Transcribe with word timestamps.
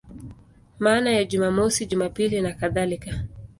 Maana 0.79 1.11
ya 1.11 1.23
Jumamosi, 1.25 1.85
Jumapili 1.85 2.41
nakadhalika. 2.41 3.23